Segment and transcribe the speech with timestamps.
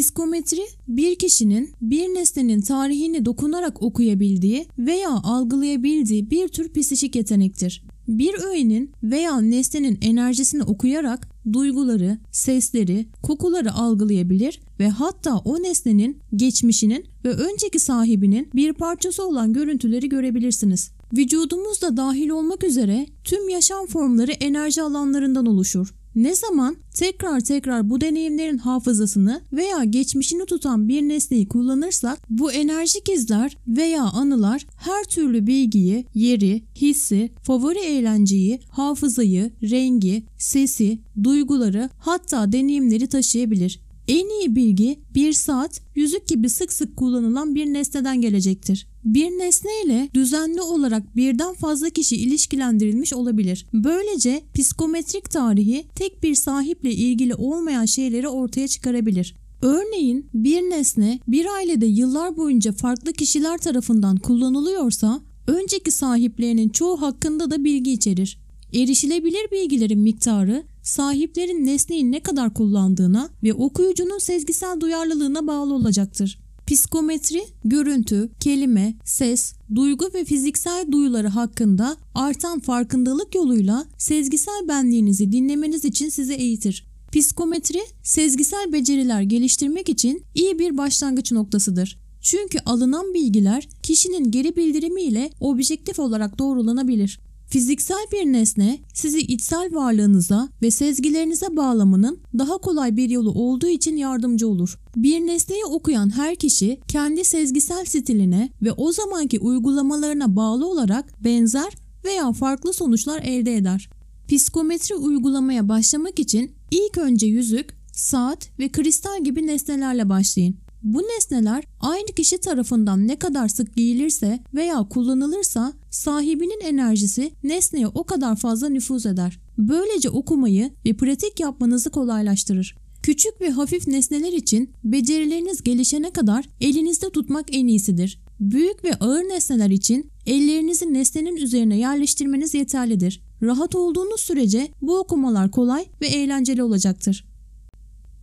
[0.00, 7.84] Psikometri bir kişinin bir nesnenin tarihini dokunarak okuyabildiği veya algılayabildiği bir tür psikik yetenektir.
[8.08, 17.04] Bir öğenin veya nesnenin enerjisini okuyarak duyguları, sesleri, kokuları algılayabilir ve hatta o nesnenin geçmişinin
[17.24, 20.90] ve önceki sahibinin bir parçası olan görüntüleri görebilirsiniz.
[21.16, 25.94] Vücudumuz da dahil olmak üzere tüm yaşam formları enerji alanlarından oluşur.
[26.16, 33.08] Ne zaman tekrar tekrar bu deneyimlerin hafızasını veya geçmişini tutan bir nesneyi kullanırsak bu enerjik
[33.08, 42.52] izler veya anılar her türlü bilgiyi, yeri, hissi, favori eğlenceyi, hafızayı, rengi, sesi, duyguları hatta
[42.52, 43.85] deneyimleri taşıyabilir.
[44.08, 48.86] En iyi bilgi bir saat yüzük gibi sık sık kullanılan bir nesneden gelecektir.
[49.04, 53.66] Bir nesne ile düzenli olarak birden fazla kişi ilişkilendirilmiş olabilir.
[53.72, 59.34] Böylece psikometrik tarihi tek bir sahiple ilgili olmayan şeyleri ortaya çıkarabilir.
[59.62, 67.50] Örneğin bir nesne bir ailede yıllar boyunca farklı kişiler tarafından kullanılıyorsa önceki sahiplerinin çoğu hakkında
[67.50, 68.38] da bilgi içerir.
[68.76, 76.38] Erişilebilir bilgilerin miktarı sahiplerin nesneyi ne kadar kullandığına ve okuyucunun sezgisel duyarlılığına bağlı olacaktır.
[76.66, 85.84] Psikometri, görüntü, kelime, ses, duygu ve fiziksel duyuları hakkında artan farkındalık yoluyla sezgisel benliğinizi dinlemeniz
[85.84, 86.86] için sizi eğitir.
[87.12, 91.98] Psikometri, sezgisel beceriler geliştirmek için iyi bir başlangıç noktasıdır.
[92.20, 97.25] Çünkü alınan bilgiler kişinin geri bildirimi ile objektif olarak doğrulanabilir.
[97.48, 103.96] Fiziksel bir nesne sizi içsel varlığınıza ve sezgilerinize bağlamanın daha kolay bir yolu olduğu için
[103.96, 104.78] yardımcı olur.
[104.96, 111.72] Bir nesneyi okuyan her kişi kendi sezgisel stiline ve o zamanki uygulamalarına bağlı olarak benzer
[112.04, 113.88] veya farklı sonuçlar elde eder.
[114.28, 120.56] Psikometri uygulamaya başlamak için ilk önce yüzük, saat ve kristal gibi nesnelerle başlayın.
[120.86, 128.04] Bu nesneler aynı kişi tarafından ne kadar sık giyilirse veya kullanılırsa sahibinin enerjisi nesneye o
[128.04, 129.40] kadar fazla nüfuz eder.
[129.58, 132.76] Böylece okumayı ve pratik yapmanızı kolaylaştırır.
[133.02, 138.20] Küçük ve hafif nesneler için becerileriniz gelişene kadar elinizde tutmak en iyisidir.
[138.40, 143.22] Büyük ve ağır nesneler için ellerinizi nesnenin üzerine yerleştirmeniz yeterlidir.
[143.42, 147.24] Rahat olduğunuz sürece bu okumalar kolay ve eğlenceli olacaktır.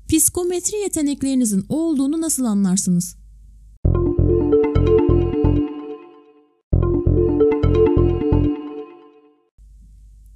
[0.10, 3.16] Psikometri yeteneklerinizin olduğunu nasıl anlarsınız?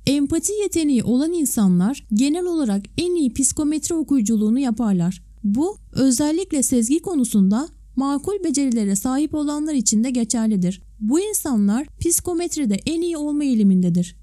[0.05, 5.23] Empati yeteneği olan insanlar genel olarak en iyi psikometri okuyuculuğunu yaparlar.
[5.43, 10.81] Bu özellikle sezgi konusunda makul becerilere sahip olanlar için de geçerlidir.
[10.99, 14.15] Bu insanlar psikometride en iyi olma eğilimindedir.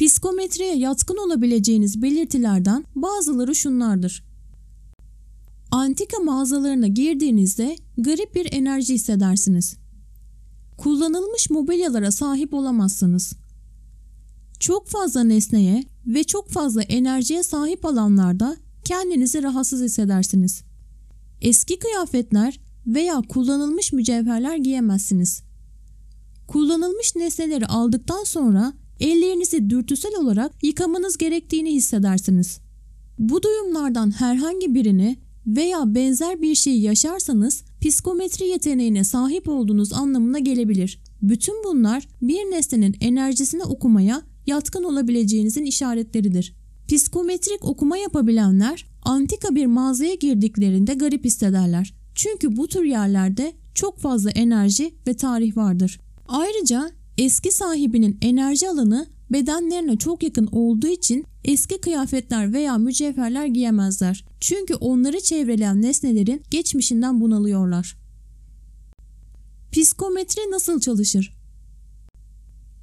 [0.00, 4.24] Psikometriye yatkın olabileceğiniz belirtilerden bazıları şunlardır.
[5.70, 9.76] Antika mağazalarına girdiğinizde garip bir enerji hissedersiniz.
[10.78, 13.32] Kullanılmış mobilyalara sahip olamazsınız.
[14.60, 20.62] Çok fazla nesneye ve çok fazla enerjiye sahip alanlarda kendinizi rahatsız hissedersiniz.
[21.40, 25.42] Eski kıyafetler veya kullanılmış mücevherler giyemezsiniz.
[26.48, 32.60] Kullanılmış nesneleri aldıktan sonra ellerinizi dürtüsel olarak yıkamanız gerektiğini hissedersiniz.
[33.18, 35.16] Bu duyumlardan herhangi birini
[35.46, 41.02] veya benzer bir şeyi yaşarsanız psikometri yeteneğine sahip olduğunuz anlamına gelebilir.
[41.22, 46.54] Bütün bunlar bir nesnenin enerjisini okumaya yatkın olabileceğinizin işaretleridir.
[46.88, 51.94] Psikometrik okuma yapabilenler antika bir mağazaya girdiklerinde garip hissederler.
[52.14, 56.00] Çünkü bu tür yerlerde çok fazla enerji ve tarih vardır.
[56.28, 64.24] Ayrıca eski sahibinin enerji alanı bedenlerine çok yakın olduğu için eski kıyafetler veya mücevherler giyemezler.
[64.40, 67.96] Çünkü onları çevreleyen nesnelerin geçmişinden bunalıyorlar.
[69.72, 71.32] Psikometri nasıl çalışır?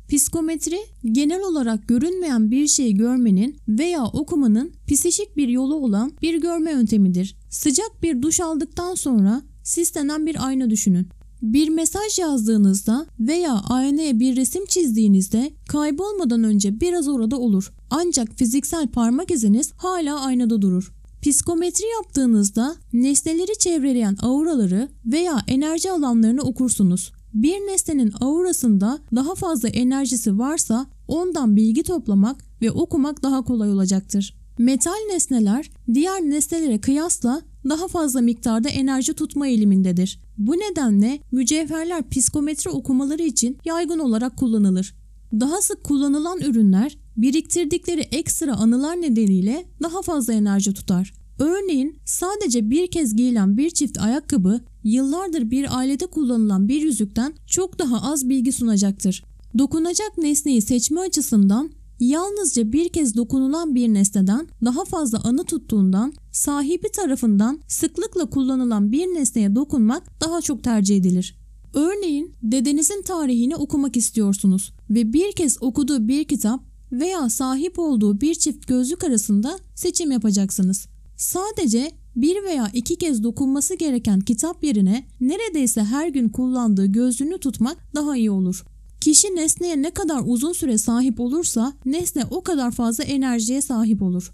[0.10, 0.80] Psikometri
[1.12, 7.36] genel olarak görünmeyen bir şeyi görmenin veya okumanın psişik bir yolu olan bir görme yöntemidir.
[7.50, 11.08] Sıcak bir duş aldıktan sonra sislenen bir ayna düşünün.
[11.42, 17.74] Bir mesaj yazdığınızda veya aynaya bir resim çizdiğinizde kaybolmadan önce biraz orada olur.
[17.90, 20.94] Ancak fiziksel parmak iziniz hala aynada durur.
[21.22, 27.12] Psikometri yaptığınızda nesneleri çevreleyen auraları veya enerji alanlarını okursunuz.
[27.34, 34.38] Bir nesnenin aurasında daha fazla enerjisi varsa ondan bilgi toplamak ve okumak daha kolay olacaktır.
[34.58, 40.20] Metal nesneler diğer nesnelere kıyasla daha fazla miktarda enerji tutma eğilimindedir.
[40.38, 44.96] Bu nedenle mücevherler psikometri okumaları için yaygın olarak kullanılır.
[45.34, 51.14] Daha sık kullanılan ürünler biriktirdikleri ekstra anılar nedeniyle daha fazla enerji tutar.
[51.40, 57.80] Örneğin sadece bir kez giyilen bir çift ayakkabı yıllardır bir ailede kullanılan bir yüzükten çok
[57.80, 59.24] daha az bilgi sunacaktır.
[59.58, 66.92] Dokunacak nesneyi seçme açısından yalnızca bir kez dokunulan bir nesneden daha fazla anı tuttuğundan sahibi
[66.92, 71.38] tarafından sıklıkla kullanılan bir nesneye dokunmak daha çok tercih edilir.
[71.74, 78.36] Örneğin dedenizin tarihini okumak istiyorsunuz ve bir kez okuduğu bir kitap veya sahip olduğu bir
[78.36, 80.88] çift gözlük arasında seçim yapacaksınız.
[81.18, 87.78] Sadece bir veya iki kez dokunması gereken kitap yerine neredeyse her gün kullandığı gözlüğünü tutmak
[87.96, 88.66] daha iyi olur.
[89.02, 94.34] Kişi nesneye ne kadar uzun süre sahip olursa nesne o kadar fazla enerjiye sahip olur.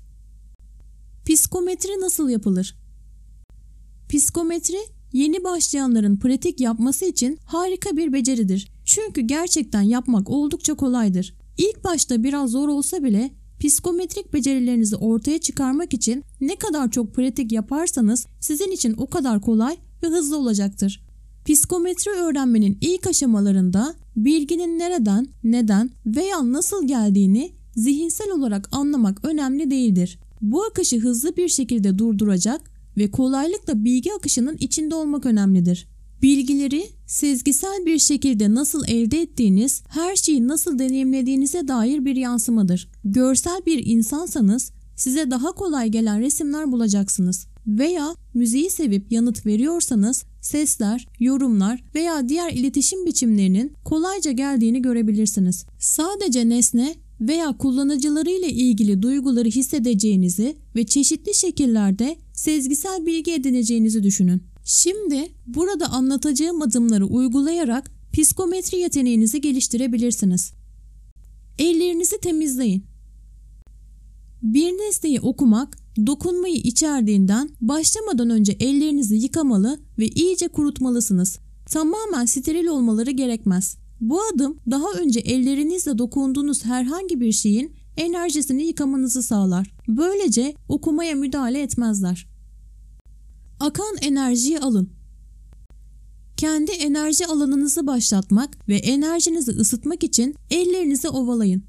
[1.26, 2.76] Psikometri nasıl yapılır?
[4.10, 4.78] Psikometri
[5.14, 8.72] yeni başlayanların pratik yapması için harika bir beceridir.
[8.86, 11.34] Çünkü gerçekten yapmak oldukça kolaydır.
[11.58, 17.52] İlk başta biraz zor olsa bile psikometrik becerilerinizi ortaya çıkarmak için ne kadar çok pratik
[17.52, 21.04] yaparsanız sizin için o kadar kolay ve hızlı olacaktır.
[21.46, 30.20] Psikometri öğrenmenin ilk aşamalarında bilginin nereden, neden veya nasıl geldiğini zihinsel olarak anlamak önemli değildir.
[30.42, 32.62] Bu akışı hızlı bir şekilde durduracak
[32.98, 35.88] ve kolaylıkla bilgi akışının içinde olmak önemlidir.
[36.22, 42.90] Bilgileri sezgisel bir şekilde nasıl elde ettiğiniz, her şeyi nasıl deneyimlediğinize dair bir yansımadır.
[43.06, 47.48] Görsel bir insansanız size daha kolay gelen resimler bulacaksınız.
[47.68, 55.66] Veya müziği sevip yanıt veriyorsanız sesler, yorumlar veya diğer iletişim biçimlerinin kolayca geldiğini görebilirsiniz.
[55.80, 64.44] Sadece nesne veya kullanıcıları ile ilgili duyguları hissedeceğinizi ve çeşitli şekillerde sezgisel bilgi edineceğinizi düşünün.
[64.66, 70.54] Şimdi burada anlatacağım adımları uygulayarak psikometri yeteneğinizi geliştirebilirsiniz.
[71.60, 72.86] Ellerinizi temizleyin.
[74.42, 81.40] Bir nesneyi okumak, dokunmayı içerdiğinden başlamadan önce ellerinizi yıkamalı ve iyice kurutmalısınız.
[81.66, 83.78] Tamamen steril olmaları gerekmez.
[84.02, 89.76] Bu adım daha önce ellerinizle dokunduğunuz herhangi bir şeyin enerjisini yıkamanızı sağlar.
[89.88, 92.28] Böylece okumaya müdahale etmezler.
[93.60, 94.90] Akan enerjiyi alın.
[96.38, 101.64] Kendi enerji alanınızı başlatmak ve enerjinizi ısıtmak için ellerinizi ovalayın.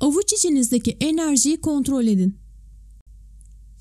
[0.00, 2.41] Avuç içinizdeki enerjiyi kontrol edin.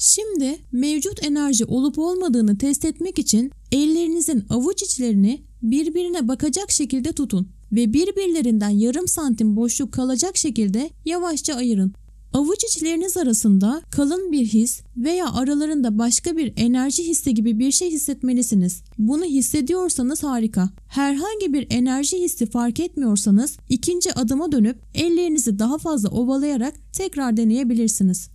[0.04, 7.48] Şimdi mevcut enerji olup olmadığını test etmek için ellerinizin avuç içlerini birbirine bakacak şekilde tutun
[7.72, 11.94] ve birbirlerinden yarım santim boşluk kalacak şekilde yavaşça ayırın.
[12.34, 17.92] Avuç içleriniz arasında kalın bir his veya aralarında başka bir enerji hissi gibi bir şey
[17.92, 18.84] hissetmelisiniz.
[18.98, 20.70] Bunu hissediyorsanız harika.
[20.88, 28.30] Herhangi bir enerji hissi fark etmiyorsanız ikinci adıma dönüp ellerinizi daha fazla ovalayarak tekrar deneyebilirsiniz.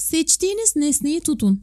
[0.00, 1.60] Seçtiğiniz nesneyi tutun.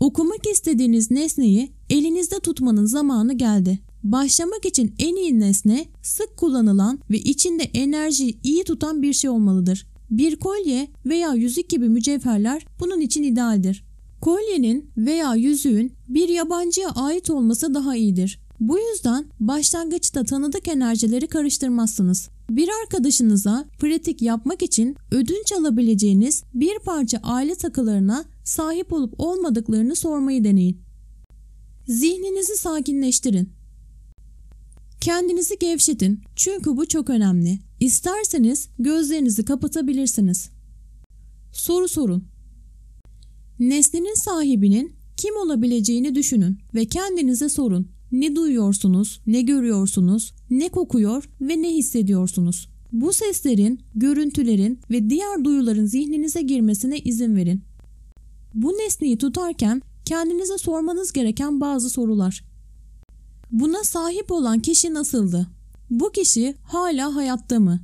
[0.00, 3.78] Okumak istediğiniz nesneyi elinizde tutmanın zamanı geldi.
[4.02, 9.86] Başlamak için en iyi nesne sık kullanılan ve içinde enerji iyi tutan bir şey olmalıdır.
[10.10, 13.84] Bir kolye veya yüzük gibi mücevherler bunun için idealdir.
[14.20, 18.40] Kolyenin veya yüzüğün bir yabancıya ait olması daha iyidir.
[18.60, 22.28] Bu yüzden başlangıçta tanıdık enerjileri karıştırmazsınız.
[22.50, 30.44] Bir arkadaşınıza pratik yapmak için ödünç alabileceğiniz bir parça aile takılarına sahip olup olmadıklarını sormayı
[30.44, 30.80] deneyin.
[31.86, 33.52] Zihninizi sakinleştirin.
[35.00, 37.58] Kendinizi gevşetin çünkü bu çok önemli.
[37.80, 40.50] İsterseniz gözlerinizi kapatabilirsiniz.
[41.52, 42.24] Soru sorun.
[43.58, 47.97] Nesnenin sahibinin kim olabileceğini düşünün ve kendinize sorun.
[48.12, 52.68] Ne duyuyorsunuz, ne görüyorsunuz, ne kokuyor ve ne hissediyorsunuz?
[52.92, 57.62] Bu seslerin, görüntülerin ve diğer duyuların zihninize girmesine izin verin.
[58.54, 62.44] Bu nesneyi tutarken kendinize sormanız gereken bazı sorular.
[63.50, 65.46] Buna sahip olan kişi nasıldı?
[65.90, 67.80] Bu kişi hala hayatta mı?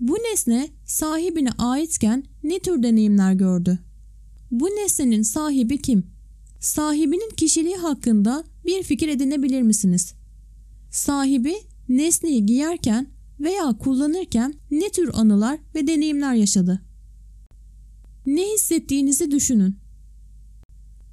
[0.00, 3.78] Bu nesne sahibine aitken ne tür deneyimler gördü?
[4.50, 6.06] Bu nesnenin sahibi kim?
[6.60, 10.14] Sahibinin kişiliği hakkında bir fikir edinebilir misiniz?
[10.90, 11.54] Sahibi
[11.88, 13.06] nesneyi giyerken
[13.40, 16.82] veya kullanırken ne tür anılar ve deneyimler yaşadı?
[18.26, 19.76] Ne hissettiğinizi düşünün.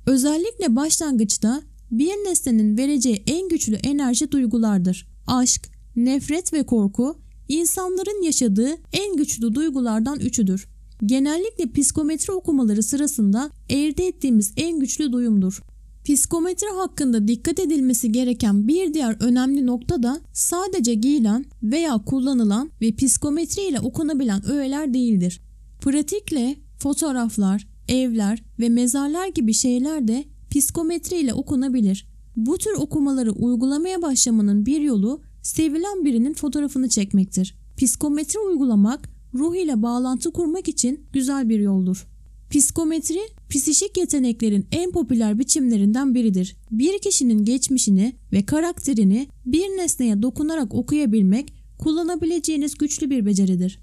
[0.06, 5.08] Özellikle başlangıçta bir nesnenin vereceği en güçlü enerji duygulardır.
[5.27, 7.15] Aşk, nefret ve korku
[7.48, 10.68] insanların yaşadığı en güçlü duygulardan üçüdür.
[11.06, 15.62] Genellikle psikometri okumaları sırasında elde ettiğimiz en güçlü duyumdur.
[16.10, 22.96] Psikometri hakkında dikkat edilmesi gereken bir diğer önemli nokta da sadece giyilen veya kullanılan ve
[22.96, 25.42] psikometri ile okunabilen öğeler değildir.
[25.82, 32.08] Pratikle fotoğraflar, evler ve mezarlar gibi şeyler de psikometri ile okunabilir.
[32.36, 37.56] Bu tür okumaları uygulamaya başlamanın bir yolu sevilen birinin fotoğrafını çekmektir.
[37.78, 42.08] Psikometri uygulamak ruh ile bağlantı kurmak için güzel bir yoldur.
[42.50, 46.56] Psikometri, psişik yeteneklerin en popüler biçimlerinden biridir.
[46.72, 53.79] Bir kişinin geçmişini ve karakterini bir nesneye dokunarak okuyabilmek kullanabileceğiniz güçlü bir beceridir.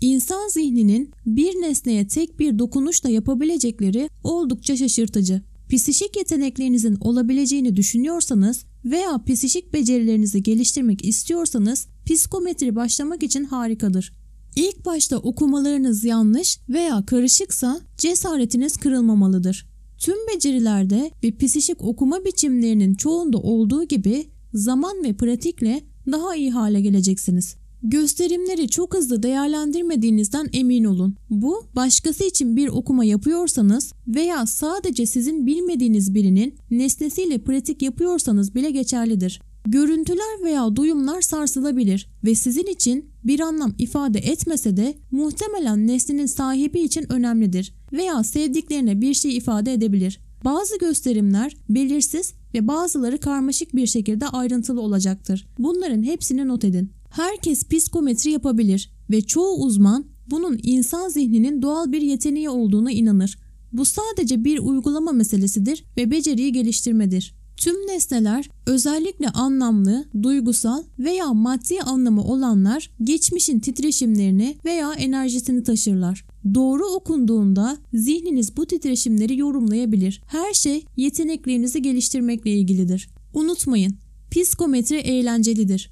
[0.00, 5.42] İnsan zihninin bir nesneye tek bir dokunuşla yapabilecekleri oldukça şaşırtıcı.
[5.70, 14.12] Psişik yeteneklerinizin olabileceğini düşünüyorsanız veya psişik becerilerinizi geliştirmek istiyorsanız psikometri başlamak için harikadır.
[14.58, 19.66] İlk başta okumalarınız yanlış veya karışıksa cesaretiniz kırılmamalıdır.
[19.98, 26.80] Tüm becerilerde ve psişik okuma biçimlerinin çoğunda olduğu gibi zaman ve pratikle daha iyi hale
[26.80, 27.56] geleceksiniz.
[27.82, 31.16] Gösterimleri çok hızlı değerlendirmediğinizden emin olun.
[31.30, 38.70] Bu başkası için bir okuma yapıyorsanız veya sadece sizin bilmediğiniz birinin nesnesiyle pratik yapıyorsanız bile
[38.70, 39.40] geçerlidir.
[39.70, 46.80] Görüntüler veya duyumlar sarsılabilir ve sizin için bir anlam ifade etmese de muhtemelen nesnenin sahibi
[46.80, 50.20] için önemlidir veya sevdiklerine bir şey ifade edebilir.
[50.44, 55.48] Bazı gösterimler belirsiz ve bazıları karmaşık bir şekilde ayrıntılı olacaktır.
[55.58, 56.92] Bunların hepsini not edin.
[57.10, 63.38] Herkes psikometri yapabilir ve çoğu uzman bunun insan zihninin doğal bir yeteneği olduğuna inanır.
[63.72, 67.37] Bu sadece bir uygulama meselesidir ve beceriyi geliştirmedir.
[67.58, 76.24] Tüm nesneler özellikle anlamlı, duygusal veya maddi anlamı olanlar geçmişin titreşimlerini veya enerjisini taşırlar.
[76.54, 80.22] Doğru okunduğunda zihniniz bu titreşimleri yorumlayabilir.
[80.26, 83.08] Her şey yeteneklerinizi geliştirmekle ilgilidir.
[83.34, 83.94] Unutmayın,
[84.30, 85.90] psikometri eğlencelidir.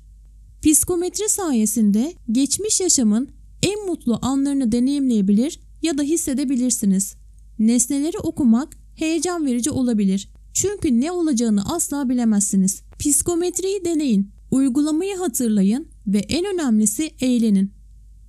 [0.63, 3.29] Psikometri sayesinde geçmiş yaşamın
[3.63, 7.15] en mutlu anlarını deneyimleyebilir ya da hissedebilirsiniz.
[7.59, 10.29] Nesneleri okumak heyecan verici olabilir.
[10.57, 12.83] Çünkü ne olacağını asla bilemezsiniz.
[12.99, 17.76] Psikometriyi deneyin, uygulamayı hatırlayın ve en önemlisi eğlenin.